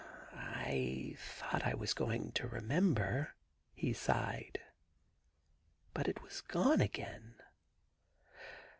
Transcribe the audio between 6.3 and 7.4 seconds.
gone again.